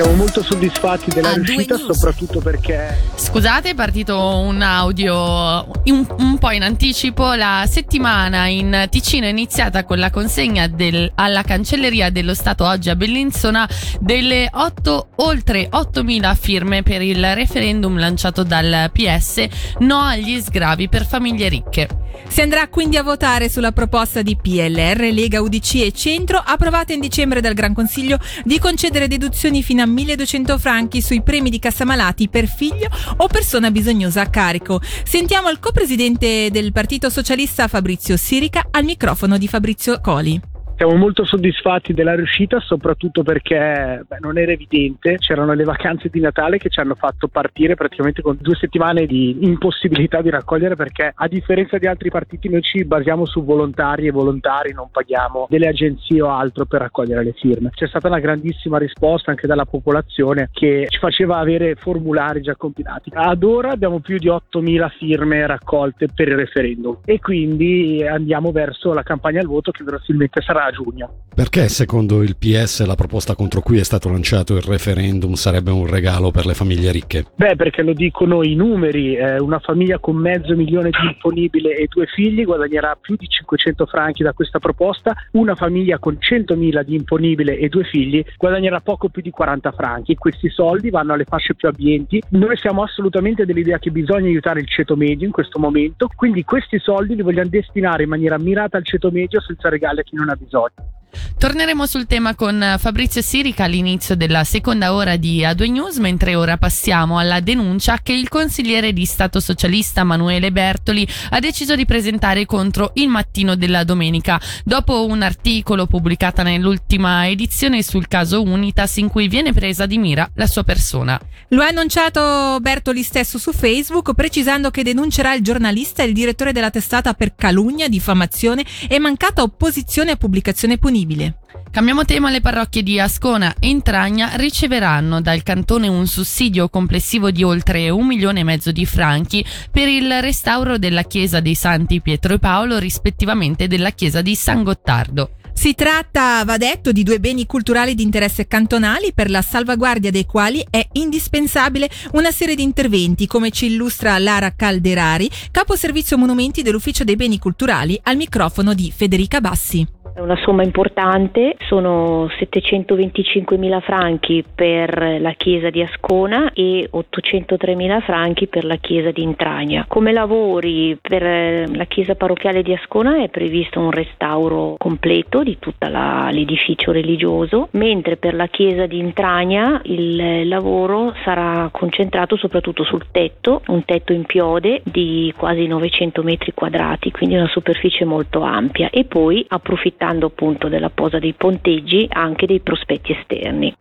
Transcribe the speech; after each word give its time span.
Siamo 0.00 0.16
molto 0.16 0.42
soddisfatti 0.42 1.10
della 1.10 1.34
riuscita, 1.34 1.76
soprattutto 1.76 2.40
perché. 2.40 2.96
Scusate, 3.16 3.70
è 3.70 3.74
partito 3.74 4.38
un 4.38 4.62
audio 4.62 5.70
un, 5.84 6.06
un, 6.16 6.38
po' 6.38 6.50
in 6.52 6.62
anticipo. 6.62 7.34
La 7.34 7.66
settimana 7.68 8.46
in 8.46 8.86
Ticino 8.88 9.26
è 9.26 9.28
iniziata 9.28 9.84
con 9.84 9.98
la 9.98 10.08
consegna 10.08 10.68
del, 10.68 11.12
alla 11.16 11.42
Cancelleria 11.42 12.08
dello 12.08 12.32
Stato 12.32 12.64
oggi 12.64 12.88
a 12.88 12.96
Bellinzona 12.96 13.68
delle 14.00 14.48
8, 14.50 15.08
oltre 15.16 15.68
8.000 15.70 16.34
firme 16.34 16.82
per 16.82 17.02
il 17.02 17.34
referendum 17.34 17.98
lanciato 17.98 18.42
dal 18.42 18.90
PS 18.94 19.46
No 19.80 19.98
agli 19.98 20.40
sgravi 20.40 20.88
per 20.88 21.06
famiglie 21.06 21.50
ricche. 21.50 21.99
Si 22.28 22.40
andrà 22.40 22.68
quindi 22.68 22.96
a 22.96 23.02
votare 23.02 23.48
sulla 23.48 23.72
proposta 23.72 24.22
di 24.22 24.36
PLR, 24.36 25.10
Lega, 25.12 25.40
UDC 25.42 25.74
e 25.76 25.92
Centro, 25.92 26.42
approvata 26.44 26.92
in 26.92 27.00
dicembre 27.00 27.40
dal 27.40 27.54
Gran 27.54 27.74
Consiglio, 27.74 28.18
di 28.44 28.58
concedere 28.58 29.08
deduzioni 29.08 29.62
fino 29.62 29.82
a 29.82 29.86
1200 29.86 30.58
franchi 30.58 31.02
sui 31.02 31.22
premi 31.22 31.50
di 31.50 31.58
cassamalati 31.58 32.28
per 32.28 32.46
figlio 32.46 32.88
o 33.16 33.26
persona 33.26 33.70
bisognosa 33.70 34.22
a 34.22 34.30
carico. 34.30 34.80
Sentiamo 35.04 35.50
il 35.50 35.58
co-presidente 35.58 36.50
del 36.50 36.72
Partito 36.72 37.10
Socialista 37.10 37.68
Fabrizio 37.68 38.16
Sirica 38.16 38.68
al 38.70 38.84
microfono 38.84 39.36
di 39.36 39.48
Fabrizio 39.48 40.00
Coli. 40.00 40.40
Siamo 40.80 40.96
molto 40.96 41.26
soddisfatti 41.26 41.92
della 41.92 42.14
riuscita, 42.14 42.58
soprattutto 42.58 43.22
perché 43.22 44.02
beh, 44.08 44.16
non 44.20 44.38
era 44.38 44.52
evidente, 44.52 45.18
c'erano 45.18 45.52
le 45.52 45.64
vacanze 45.64 46.08
di 46.08 46.20
Natale 46.20 46.56
che 46.56 46.70
ci 46.70 46.80
hanno 46.80 46.94
fatto 46.94 47.28
partire 47.28 47.74
praticamente 47.74 48.22
con 48.22 48.38
due 48.40 48.54
settimane 48.54 49.04
di 49.04 49.44
impossibilità 49.44 50.22
di 50.22 50.30
raccogliere 50.30 50.76
perché 50.76 51.12
a 51.14 51.28
differenza 51.28 51.76
di 51.76 51.86
altri 51.86 52.08
partiti 52.08 52.48
noi 52.48 52.62
ci 52.62 52.86
basiamo 52.86 53.26
su 53.26 53.44
volontari 53.44 54.06
e 54.06 54.10
volontari, 54.10 54.72
non 54.72 54.88
paghiamo 54.90 55.48
delle 55.50 55.68
agenzie 55.68 56.22
o 56.22 56.30
altro 56.30 56.64
per 56.64 56.80
raccogliere 56.80 57.24
le 57.24 57.34
firme. 57.34 57.68
C'è 57.74 57.86
stata 57.86 58.08
una 58.08 58.18
grandissima 58.18 58.78
risposta 58.78 59.32
anche 59.32 59.46
dalla 59.46 59.66
popolazione 59.66 60.48
che 60.50 60.86
ci 60.88 60.98
faceva 60.98 61.36
avere 61.36 61.74
formulari 61.74 62.40
già 62.40 62.56
compilati. 62.56 63.10
Ad 63.12 63.42
ora 63.42 63.68
abbiamo 63.68 64.00
più 64.00 64.16
di 64.16 64.28
8.000 64.28 64.88
firme 64.96 65.46
raccolte 65.46 66.08
per 66.08 66.28
il 66.28 66.36
referendum 66.36 67.00
e 67.04 67.20
quindi 67.20 68.02
andiamo 68.02 68.50
verso 68.50 68.94
la 68.94 69.02
campagna 69.02 69.40
al 69.40 69.46
voto 69.46 69.72
che 69.72 69.84
verosimilmente 69.84 70.40
sarà 70.40 70.68
giugno. 70.70 71.20
Perché 71.32 71.68
secondo 71.68 72.22
il 72.22 72.36
PS 72.36 72.84
la 72.84 72.96
proposta 72.96 73.34
contro 73.34 73.60
cui 73.60 73.78
è 73.78 73.84
stato 73.84 74.10
lanciato 74.10 74.56
il 74.56 74.62
referendum 74.62 75.34
sarebbe 75.34 75.70
un 75.70 75.86
regalo 75.86 76.30
per 76.30 76.44
le 76.44 76.54
famiglie 76.54 76.90
ricche? 76.90 77.24
Beh, 77.34 77.56
perché 77.56 77.82
lo 77.82 77.94
dicono 77.94 78.42
i 78.42 78.54
numeri, 78.54 79.14
eh, 79.14 79.38
una 79.38 79.58
famiglia 79.58 79.98
con 79.98 80.16
mezzo 80.16 80.54
milione 80.54 80.90
di 80.90 80.98
disponibile 81.08 81.76
e 81.76 81.86
due 81.88 82.06
figli 82.06 82.44
guadagnerà 82.44 82.96
più 83.00 83.16
di 83.16 83.26
500 83.26 83.86
franchi 83.86 84.22
da 84.22 84.32
questa 84.32 84.58
proposta, 84.58 85.14
una 85.32 85.54
famiglia 85.54 85.98
con 85.98 86.18
100.000 86.20 86.82
di 86.82 86.94
imponibile 86.94 87.56
e 87.56 87.68
due 87.68 87.84
figli 87.84 88.22
guadagnerà 88.36 88.80
poco 88.80 89.08
più 89.08 89.22
di 89.22 89.30
40 89.30 89.72
franchi. 89.72 90.16
Questi 90.16 90.50
soldi 90.50 90.90
vanno 90.90 91.14
alle 91.14 91.24
fasce 91.24 91.54
più 91.54 91.68
abbienti. 91.68 92.20
Noi 92.30 92.56
siamo 92.56 92.82
assolutamente 92.82 93.46
dell'idea 93.46 93.78
che 93.78 93.90
bisogna 93.90 94.26
aiutare 94.26 94.60
il 94.60 94.68
ceto 94.68 94.96
medio 94.96 95.26
in 95.26 95.32
questo 95.32 95.58
momento, 95.58 96.10
quindi 96.14 96.44
questi 96.44 96.78
soldi 96.78 97.14
li 97.14 97.22
vogliamo 97.22 97.48
destinare 97.48 98.02
in 98.02 98.08
maniera 98.08 98.38
mirata 98.38 98.76
al 98.76 98.84
ceto 98.84 99.10
medio 99.10 99.40
senza 99.40 99.68
regali 99.68 100.00
a 100.00 100.02
chi 100.02 100.16
non 100.16 100.28
ha 100.28 100.34
bisogno. 100.34 100.59
dot 100.60 100.99
Torneremo 101.38 101.86
sul 101.86 102.06
tema 102.06 102.34
con 102.34 102.76
Fabrizio 102.78 103.22
Sirica 103.22 103.64
all'inizio 103.64 104.14
della 104.14 104.44
seconda 104.44 104.92
ora 104.92 105.16
di 105.16 105.40
A2 105.40 105.70
News, 105.70 105.96
mentre 105.96 106.34
ora 106.34 106.58
passiamo 106.58 107.18
alla 107.18 107.40
denuncia 107.40 107.98
che 108.02 108.12
il 108.12 108.28
consigliere 108.28 108.92
di 108.92 109.06
Stato 109.06 109.40
socialista 109.40 110.04
Manuele 110.04 110.52
Bertoli 110.52 111.08
ha 111.30 111.40
deciso 111.40 111.74
di 111.76 111.86
presentare 111.86 112.44
contro 112.44 112.90
il 112.96 113.08
mattino 113.08 113.56
della 113.56 113.84
domenica, 113.84 114.38
dopo 114.64 115.06
un 115.06 115.22
articolo 115.22 115.86
pubblicato 115.86 116.42
nell'ultima 116.42 117.26
edizione 117.26 117.82
sul 117.82 118.06
caso 118.06 118.42
Unitas 118.42 118.98
in 118.98 119.08
cui 119.08 119.26
viene 119.26 119.54
presa 119.54 119.86
di 119.86 119.96
mira 119.96 120.30
la 120.34 120.46
sua 120.46 120.62
persona. 120.62 121.18
Lo 121.48 121.62
ha 121.62 121.68
annunciato 121.68 122.58
Bertoli 122.60 123.02
stesso 123.02 123.38
su 123.38 123.52
Facebook, 123.52 124.12
precisando 124.12 124.70
che 124.70 124.82
denuncerà 124.82 125.32
il 125.32 125.42
giornalista 125.42 126.02
e 126.02 126.06
il 126.06 126.12
direttore 126.12 126.52
della 126.52 126.70
testata 126.70 127.14
per 127.14 127.34
calunnia, 127.34 127.88
diffamazione 127.88 128.64
e 128.88 128.98
mancata 128.98 129.40
opposizione 129.42 130.10
a 130.10 130.16
pubblicazione 130.16 130.76
punibile 130.76 130.98
disponibile. 131.00 131.38
Cambiamo 131.70 132.04
tema, 132.04 132.30
le 132.30 132.40
parrocchie 132.40 132.82
di 132.82 132.98
Ascona 132.98 133.54
e 133.58 133.68
Intragna 133.68 134.30
riceveranno 134.34 135.20
dal 135.20 135.42
cantone 135.42 135.86
un 135.86 136.06
sussidio 136.06 136.68
complessivo 136.68 137.30
di 137.30 137.44
oltre 137.44 137.90
un 137.90 138.06
milione 138.06 138.40
e 138.40 138.44
mezzo 138.44 138.72
di 138.72 138.84
franchi 138.84 139.44
per 139.70 139.86
il 139.88 140.20
restauro 140.20 140.78
della 140.78 141.04
chiesa 141.04 141.38
dei 141.40 141.54
Santi 141.54 142.00
Pietro 142.00 142.34
e 142.34 142.38
Paolo, 142.38 142.78
rispettivamente 142.78 143.68
della 143.68 143.90
chiesa 143.90 144.20
di 144.20 144.34
San 144.34 144.64
Gottardo. 144.64 145.34
Si 145.52 145.74
tratta, 145.74 146.42
va 146.44 146.56
detto, 146.56 146.90
di 146.90 147.02
due 147.02 147.20
beni 147.20 147.44
culturali 147.44 147.94
di 147.94 148.02
interesse 148.02 148.46
cantonali 148.46 149.12
per 149.12 149.28
la 149.28 149.42
salvaguardia 149.42 150.10
dei 150.10 150.24
quali 150.24 150.64
è 150.70 150.84
indispensabile 150.92 151.90
una 152.12 152.30
serie 152.30 152.54
di 152.54 152.62
interventi, 152.62 153.26
come 153.26 153.50
ci 153.50 153.66
illustra 153.66 154.18
Lara 154.18 154.54
Calderari, 154.54 155.30
capo 155.50 155.76
servizio 155.76 156.16
monumenti 156.16 156.62
dell'Ufficio 156.62 157.04
dei 157.04 157.16
Beni 157.16 157.38
Culturali, 157.38 158.00
al 158.04 158.16
microfono 158.16 158.72
di 158.72 158.90
Federica 158.90 159.40
Bassi. 159.40 159.86
È 160.12 160.18
una 160.18 160.36
somma 160.42 160.64
importante, 160.64 161.54
sono 161.68 162.28
725 162.36 163.56
mila 163.56 163.78
franchi 163.80 164.44
per 164.54 165.18
la 165.20 165.32
chiesa 165.32 165.70
di 165.70 165.82
Ascona 165.82 166.52
e 166.52 166.88
803 166.90 167.74
mila 167.76 168.00
franchi 168.00 168.48
per 168.48 168.64
la 168.64 168.76
chiesa 168.76 169.12
di 169.12 169.22
Intragna. 169.22 169.84
Come 169.86 170.12
lavori 170.12 170.98
per 171.00 171.70
la 171.70 171.84
chiesa 171.84 172.16
parrocchiale 172.16 172.62
di 172.62 172.72
Ascona 172.72 173.22
è 173.22 173.28
previsto 173.28 173.78
un 173.78 173.92
restauro 173.92 174.74
completo 174.78 175.44
di 175.44 175.58
tutto 175.58 175.86
l'edificio 175.88 176.90
religioso, 176.90 177.68
mentre 177.72 178.16
per 178.16 178.34
la 178.34 178.48
chiesa 178.48 178.86
di 178.86 178.98
Intragna 178.98 179.80
il 179.84 180.48
lavoro 180.48 181.14
sarà 181.22 181.68
concentrato 181.70 182.36
soprattutto 182.36 182.82
sul 182.82 183.06
tetto, 183.12 183.62
un 183.68 183.84
tetto 183.84 184.12
in 184.12 184.24
piode 184.24 184.82
di 184.84 185.32
quasi 185.36 185.66
900 185.68 186.22
metri 186.24 186.52
quadrati, 186.52 187.12
quindi 187.12 187.36
una 187.36 187.48
superficie 187.48 188.04
molto 188.04 188.40
ampia 188.40 188.90
e 188.90 189.04
poi 189.04 189.44
approfittare 189.48 189.98
approfittando 190.00 190.26
appunto 190.26 190.68
della 190.68 190.90
posa 190.90 191.18
dei 191.18 191.34
ponteggi 191.34 192.06
anche 192.08 192.46
dei 192.46 192.60
prospetti 192.60 193.12
esterni. 193.12 193.74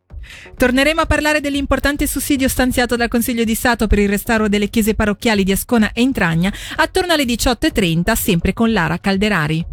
Torneremo 0.55 1.01
a 1.01 1.05
parlare 1.05 1.39
dell'importante 1.39 2.05
sussidio 2.05 2.49
stanziato 2.49 2.95
dal 2.95 3.07
Consiglio 3.07 3.45
di 3.45 3.55
Stato 3.55 3.87
per 3.87 3.99
il 3.99 4.09
restauro 4.09 4.49
delle 4.49 4.67
chiese 4.67 4.93
parrocchiali 4.93 5.43
di 5.43 5.53
Ascona 5.53 5.91
e 5.93 6.01
Intragna 6.01 6.51
attorno 6.75 7.13
alle 7.13 7.23
18.30, 7.23 8.13
sempre 8.13 8.53
con 8.53 8.71
Lara 8.71 8.99
Calderari. 8.99 9.65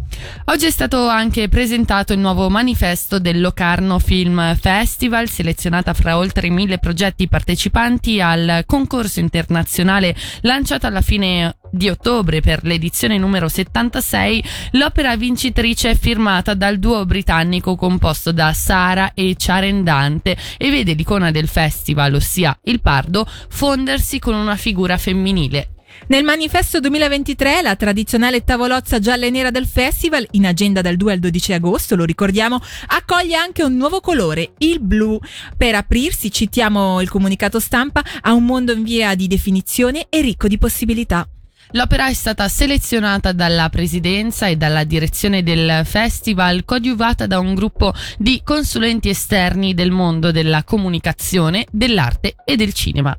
Oggi 0.45 0.65
è 0.65 0.71
stato 0.71 1.07
anche 1.07 1.47
presentato 1.49 2.13
il 2.13 2.19
nuovo 2.19 2.49
manifesto 2.49 3.19
del 3.19 3.39
Locarno 3.39 3.99
Film 3.99 4.55
Festival, 4.55 5.29
selezionata 5.29 5.93
fra 5.93 6.17
oltre 6.17 6.49
mille 6.49 6.79
progetti 6.79 7.27
partecipanti 7.27 8.19
al 8.19 8.63
concorso 8.65 9.19
internazionale 9.19 10.15
lanciato 10.41 10.87
alla 10.87 11.01
fine 11.01 11.56
di 11.71 11.89
ottobre 11.89 12.41
per 12.41 12.63
l'edizione 12.63 13.17
numero 13.17 13.47
76, 13.47 14.43
l'opera 14.71 15.15
vincitrice 15.15 15.91
è 15.91 15.97
firmata 15.97 16.53
dal 16.53 16.79
duo 16.79 17.05
britannico 17.05 17.75
composto 17.75 18.31
da 18.31 18.53
Sara 18.53 19.13
e 19.13 19.35
Ciarendante 19.37 20.37
e 20.57 20.69
vede 20.69 20.93
l'icona 20.93 21.31
del 21.31 21.47
festival, 21.47 22.13
ossia 22.13 22.57
il 22.63 22.81
pardo, 22.81 23.27
fondersi 23.49 24.19
con 24.19 24.33
una 24.33 24.55
figura 24.55 24.97
femminile. 24.97 25.69
Nel 26.07 26.23
manifesto 26.23 26.79
2023, 26.79 27.61
la 27.61 27.75
tradizionale 27.75 28.43
tavolozza 28.43 28.99
gialla 28.99 29.25
e 29.25 29.29
nera 29.29 29.51
del 29.51 29.65
festival, 29.65 30.25
in 30.31 30.45
agenda 30.45 30.81
dal 30.81 30.95
2 30.95 31.13
al 31.13 31.19
12 31.19 31.53
agosto, 31.53 31.95
lo 31.95 32.05
ricordiamo, 32.05 32.61
accoglie 32.87 33.35
anche 33.35 33.63
un 33.63 33.75
nuovo 33.75 33.99
colore, 33.99 34.51
il 34.59 34.79
blu. 34.79 35.19
Per 35.57 35.75
aprirsi, 35.75 36.31
citiamo 36.31 37.01
il 37.01 37.09
comunicato 37.09 37.59
stampa, 37.59 38.03
a 38.21 38.33
un 38.33 38.45
mondo 38.45 38.71
in 38.71 38.83
via 38.83 39.15
di 39.15 39.27
definizione 39.27 40.05
e 40.09 40.21
ricco 40.21 40.47
di 40.47 40.57
possibilità. 40.57 41.27
L'opera 41.71 42.07
è 42.07 42.13
stata 42.13 42.47
selezionata 42.47 43.33
dalla 43.33 43.67
presidenza 43.69 44.47
e 44.47 44.55
dalla 44.55 44.85
direzione 44.85 45.43
del 45.43 45.81
festival, 45.85 46.63
coadiuvata 46.63 47.27
da 47.27 47.39
un 47.39 47.55
gruppo 47.55 47.93
di 48.17 48.41
consulenti 48.43 49.09
esterni 49.09 49.73
del 49.73 49.91
mondo 49.91 50.31
della 50.31 50.63
comunicazione, 50.63 51.65
dell'arte 51.69 52.35
e 52.45 52.55
del 52.55 52.73
cinema. 52.73 53.17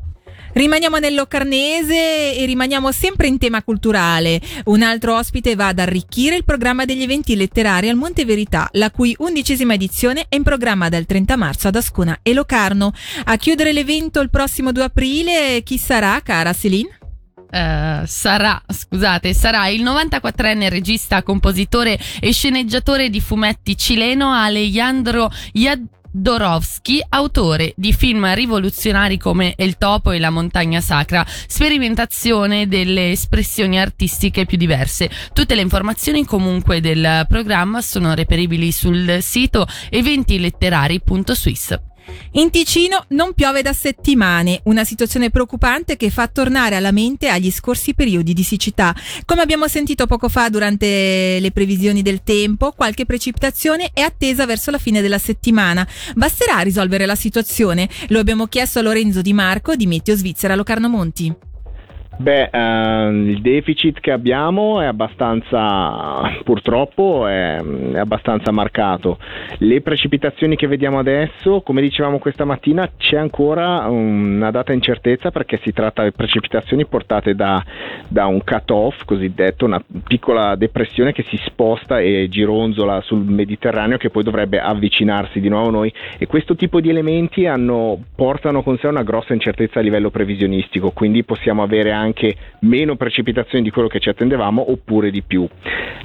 Rimaniamo 0.55 0.97
nell'Ocarnese 0.97 2.35
e 2.35 2.45
rimaniamo 2.47 2.91
sempre 2.91 3.29
in 3.29 3.39
tema 3.39 3.63
culturale. 3.63 4.41
Un 4.65 4.83
altro 4.83 5.15
ospite 5.17 5.55
va 5.55 5.69
ad 5.69 5.79
arricchire 5.79 6.37
il 6.37 6.45
programma 6.45 6.87
degli 6.87 7.03
eventi 7.03 7.37
letterari 7.37 7.89
al 7.89 7.97
Monte 7.97 8.25
Verità, 8.25 8.69
la 8.73 8.91
cui 8.91 9.15
undicesima 9.19 9.75
edizione 9.75 10.25
è 10.29 10.37
in 10.37 10.43
programma 10.43 10.89
dal 10.89 11.05
30 11.05 11.37
marzo 11.37 11.69
ad 11.69 11.77
Ascona 11.77 12.19
e 12.23 12.33
Locarno. 12.33 12.93
A 13.25 13.37
chiudere 13.37 13.73
l'evento 13.73 14.21
il 14.21 14.31
prossimo 14.31 14.73
2 14.73 14.83
aprile, 14.83 15.61
chi 15.63 15.79
sarà, 15.79 16.21
cara 16.25 16.53
Celine? 16.55 16.98
Uh, 17.51 18.05
sarà, 18.05 18.61
scusate, 18.67 19.33
sarà 19.33 19.69
il 19.69 19.83
94enne 19.83 20.69
regista, 20.69 21.23
compositore 21.23 21.99
e 22.21 22.31
sceneggiatore 22.31 23.09
di 23.09 23.23
fumetti 23.23 23.75
cileno 23.75 24.31
Alejandro 24.33 25.31
Jadorowski, 25.53 27.03
autore 27.09 27.73
di 27.75 27.95
film 27.95 28.35
rivoluzionari 28.35 29.17
come 29.17 29.55
El 29.57 29.79
topo 29.79 30.11
e 30.11 30.19
la 30.19 30.29
montagna 30.29 30.83
sacra, 30.83 31.25
sperimentazione 31.27 32.69
delle 32.69 33.13
espressioni 33.13 33.81
artistiche 33.81 34.45
più 34.45 34.59
diverse. 34.59 35.09
Tutte 35.33 35.55
le 35.55 35.63
informazioni 35.63 36.27
comunque 36.27 36.83
del 36.83 37.25
programma 37.29 37.81
sono 37.81 38.13
reperibili 38.13 38.73
sul 38.73 39.19
sito 39.23 39.67
eventiletterari.swiss. 39.89 41.79
In 42.33 42.51
Ticino 42.51 43.05
non 43.09 43.33
piove 43.35 43.63
da 43.63 43.73
settimane, 43.73 44.61
una 44.65 44.85
situazione 44.85 45.31
preoccupante 45.31 45.97
che 45.97 46.11
fa 46.11 46.29
tornare 46.29 46.77
alla 46.77 46.93
mente 46.93 47.29
agli 47.29 47.51
scorsi 47.51 47.95
periodi 47.95 48.33
di 48.33 48.43
siccità. 48.43 48.95
Come 49.25 49.43
abbiamo 49.43 49.67
sentito 49.69 50.07
poco 50.07 50.29
fa 50.29 50.49
durante 50.49 51.39
le 51.41 51.51
previsioni 51.53 52.03
del 52.03 52.23
tempo, 52.23 52.73
qualche 52.73 53.07
precipitazione 53.07 53.91
è 53.93 54.03
attesa 54.03 54.47
verso 54.47 54.71
la 54.71 54.79
fine 54.79 55.01
della 55.01 55.19
settimana. 55.19 55.87
Basterà 56.15 56.61
risolvere 56.61 57.07
la 57.07 57.15
situazione? 57.15 57.89
Lo 58.09 58.19
abbiamo 58.19 58.47
chiesto 58.47 58.79
a 58.79 58.83
Lorenzo 58.83 59.23
Di 59.23 59.33
Marco 59.33 59.75
di 59.75 59.87
Meteo 59.87 60.17
Svizzera 60.17 60.55
Locarno 60.55 60.89
Monti. 60.89 61.48
Beh, 62.21 62.49
ehm, 62.51 63.29
il 63.29 63.41
deficit 63.41 64.01
che 64.01 64.11
abbiamo 64.11 64.81
è 64.81 64.87
abbastanza, 64.87 66.41
purtroppo, 66.43 67.29
è, 67.29 67.59
è, 67.59 67.99
abbastanza 67.99 68.51
marcato. 68.51 69.19
Le 69.59 69.81
precipitazioni 69.83 70.57
che 70.57 70.67
vediamo 70.67 70.99
adesso, 70.99 71.61
come 71.61 71.81
dicevamo 71.81 72.19
questa 72.19 72.45
mattina, 72.45 72.91
c'è 72.97 73.17
ancora 73.17 73.87
una 73.87 74.51
data 74.51 74.73
incertezza 74.73 75.31
perché 75.31 75.61
si 75.63 75.73
tratta 75.73 76.03
di 76.03 76.11
precipitazioni 76.11 76.87
portate 76.87 77.37
da, 77.37 77.65
da 78.09 78.27
un 78.27 78.43
cut-off, 78.43 79.05
cosiddetto, 79.05 79.65
una 79.65 79.81
piccola 80.05 80.57
depressione 80.57 81.13
che 81.13 81.25
si 81.29 81.37
sposta 81.45 82.01
e 82.01 82.27
gironzola 82.29 83.01
sul 83.01 83.25
Mediterraneo 83.25 83.97
che 83.97 84.11
poi 84.11 84.25
dovrebbe 84.25 84.59
avvicinarsi 84.59 85.39
di 85.39 85.49
nuovo 85.49 85.69
a 85.69 85.71
noi 85.71 85.93
e 86.19 86.27
questo 86.27 86.57
tipo 86.57 86.81
di 86.81 86.89
elementi 86.89 87.47
hanno, 87.47 87.97
portano 88.17 88.65
con 88.65 88.77
sé 88.77 88.89
una 88.89 89.05
grossa 89.05 89.35
incertezza 89.35 89.79
a 89.79 89.83
livello 89.83 90.11
previsionistico, 90.11 90.91
quindi 90.91 91.23
possiamo 91.23 91.63
avere 91.63 91.93
anche 91.93 92.07
anche 92.09 92.35
meno 92.61 92.97
precipitazioni 92.97 93.63
di 93.63 93.71
quello 93.71 93.89
che 93.89 94.01
ci 94.01 94.09
attendevamo 94.09 94.71
oppure 94.71 95.11
di 95.11 95.23
più. 95.23 95.47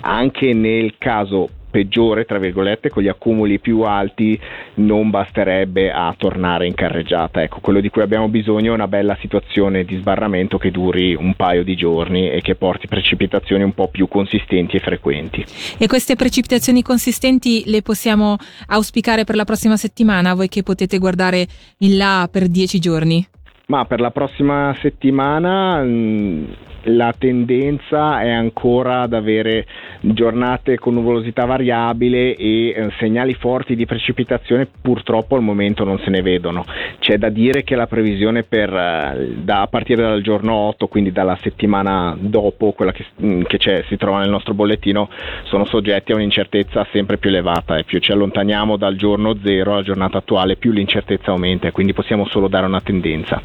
Anche 0.02 0.54
nel 0.54 0.96
caso 0.98 1.50
peggiore, 1.74 2.26
tra 2.26 2.38
virgolette, 2.38 2.90
con 2.90 3.02
gli 3.02 3.08
accumuli 3.08 3.58
più 3.58 3.82
alti 3.82 4.40
non 4.76 5.10
basterebbe 5.10 5.92
a 5.92 6.14
tornare 6.16 6.68
in 6.68 6.76
carreggiata. 6.76 7.42
Ecco, 7.42 7.62
quello 7.62 7.82
di 7.82 7.90
cui 7.90 8.04
abbiamo 8.04 8.28
bisogno 8.28 8.72
è 8.72 8.76
una 8.76 8.88
bella 8.88 9.18
situazione 9.20 9.84
di 9.84 9.98
sbarramento 9.98 10.60
che 10.60 10.70
duri 10.70 11.16
un 11.16 11.34
paio 11.34 11.64
di 11.64 11.76
giorni 11.76 12.30
e 12.30 12.42
che 12.42 12.54
porti 12.54 12.88
precipitazioni 12.88 13.64
un 13.64 13.74
po' 13.74 13.88
più 13.88 14.08
consistenti 14.08 14.78
e 14.78 14.82
frequenti. 14.82 15.44
E 15.80 15.88
queste 15.88 16.16
precipitazioni 16.16 16.84
consistenti 16.84 17.64
le 17.66 17.82
possiamo 17.82 18.38
auspicare 18.68 19.24
per 19.24 19.36
la 19.36 19.44
prossima 19.44 19.76
settimana, 19.76 20.36
voi 20.36 20.50
che 20.50 20.62
potete 20.62 21.00
guardare 21.00 21.48
in 21.80 21.98
là 21.98 22.30
per 22.32 22.50
dieci 22.50 22.78
giorni? 22.78 23.28
Ma 23.68 23.86
per 23.86 24.02
la 24.02 24.12
prossima 24.12 24.76
settimana 24.82 25.82
mh, 25.82 25.88
mm, 25.88 26.44
la 26.84 27.14
tendenza 27.18 28.22
è 28.22 28.30
ancora 28.30 29.02
ad 29.02 29.14
avere 29.14 29.66
giornate 30.02 30.78
con 30.78 30.94
nuvolosità 30.94 31.46
variabile 31.46 32.36
e 32.36 32.70
eh, 32.70 32.92
segnali 33.00 33.34
forti 33.34 33.76
di 33.76 33.86
precipitazione 33.86 34.68
purtroppo 34.82 35.36
al 35.36 35.42
momento 35.42 35.84
non 35.84 36.00
se 36.00 36.10
ne 36.10 36.22
vedono. 36.22 36.66
C'è 37.00 37.18
da 37.18 37.30
dire 37.30 37.64
che 37.64 37.76
la 37.76 37.88
previsione 37.88 38.44
per, 38.44 38.74
eh, 38.74 39.36
da, 39.38 39.62
a 39.62 39.68
partire 39.68 40.02
dal 40.02 40.22
giorno 40.22 40.54
8, 40.54 40.88
quindi 40.88 41.12
dalla 41.12 41.38
settimana 41.42 42.16
dopo, 42.20 42.72
quella 42.74 42.92
che, 42.92 43.06
mm, 43.22 43.44
che 43.44 43.84
si 43.88 43.98
trova 43.98 44.20
nel 44.20 44.30
nostro 44.30 44.54
bollettino, 44.54 45.10
sono 45.44 45.66
soggetti 45.66 46.12
a 46.12 46.16
un'incertezza 46.16 46.88
sempre 46.92 47.18
più 47.18 47.30
elevata 47.30 47.78
e 47.78 47.84
più 47.84 48.00
ci 48.00 48.12
allontaniamo 48.12 48.78
dal 48.78 48.96
giorno 48.96 49.38
0 49.42 49.74
alla 49.74 49.84
giornata 49.84 50.18
attuale, 50.18 50.56
più 50.56 50.72
l'incertezza 50.72 51.32
aumenta 51.32 51.68
e 51.68 51.72
quindi 51.72 51.94
possiamo 51.94 52.26
solo 52.28 52.48
dare 52.48 52.66
una 52.66 52.82
tendenza. 52.82 53.42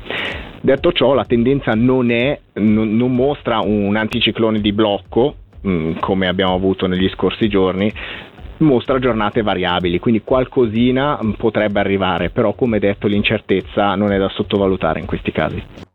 Detto 0.60 0.92
ciò, 0.92 1.14
la 1.14 1.24
tendenza 1.24 1.72
non, 1.74 2.10
è, 2.10 2.38
non, 2.54 2.96
non 2.96 3.14
mostra 3.14 3.60
un 3.60 3.94
anticiclone 3.96 4.60
di 4.60 4.72
blocco, 4.72 5.34
mh, 5.60 5.70
mm, 5.70 5.92
come 6.00 6.26
abbiamo 6.26 6.54
avuto 6.54 6.86
negli 6.86 7.08
scorsi 7.10 7.48
giorni, 7.48 7.92
mostra 8.58 8.98
giornate 8.98 9.42
variabili, 9.42 9.98
quindi 10.00 10.22
qualcosina 10.22 11.18
mm, 11.22 11.32
potrebbe 11.32 11.80
arrivare, 11.80 12.30
però 12.30 12.54
come 12.54 12.78
detto 12.78 13.06
l'incertezza 13.06 13.94
non 13.94 14.12
è 14.12 14.18
da 14.18 14.28
sottovalutare 14.28 14.98
in 15.00 15.06
questi 15.06 15.30
casi. 15.30 15.87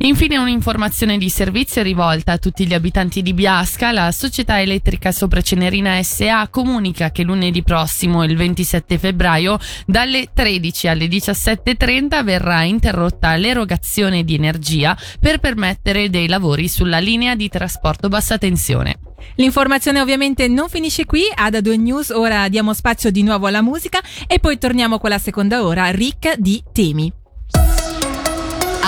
Infine 0.00 0.36
un'informazione 0.36 1.16
di 1.16 1.30
servizio 1.30 1.82
rivolta 1.82 2.32
a 2.32 2.38
tutti 2.38 2.66
gli 2.66 2.74
abitanti 2.74 3.22
di 3.22 3.32
Biasca. 3.32 3.92
La 3.92 4.12
società 4.12 4.60
elettrica 4.60 5.10
Sopra 5.10 5.40
Cenerina 5.40 6.02
SA 6.02 6.48
comunica 6.48 7.10
che 7.10 7.22
lunedì 7.22 7.62
prossimo, 7.62 8.22
il 8.22 8.36
27 8.36 8.98
febbraio, 8.98 9.58
dalle 9.86 10.28
13 10.34 10.88
alle 10.88 11.06
17.30 11.06 12.22
verrà 12.24 12.62
interrotta 12.62 13.34
l'erogazione 13.36 14.22
di 14.22 14.34
energia 14.34 14.96
per 15.18 15.38
permettere 15.38 16.10
dei 16.10 16.28
lavori 16.28 16.68
sulla 16.68 16.98
linea 16.98 17.34
di 17.34 17.48
trasporto 17.48 18.08
bassa 18.08 18.36
tensione. 18.36 18.98
L'informazione 19.36 20.00
ovviamente 20.00 20.46
non 20.46 20.68
finisce 20.68 21.06
qui, 21.06 21.22
ad 21.34 21.54
A2 21.54 21.80
News 21.80 22.10
ora 22.10 22.48
diamo 22.48 22.74
spazio 22.74 23.10
di 23.10 23.22
nuovo 23.22 23.46
alla 23.46 23.62
musica 23.62 24.00
e 24.26 24.38
poi 24.40 24.58
torniamo 24.58 24.98
con 24.98 25.08
la 25.08 25.18
seconda 25.18 25.64
ora 25.64 25.90
ricca 25.90 26.34
di 26.36 26.62
temi 26.70 27.10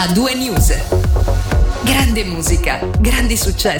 a 0.00 0.06
due 0.12 0.32
news. 0.36 0.72
Grande 1.82 2.22
musica, 2.22 2.78
grandi 3.00 3.36
successi. 3.36 3.76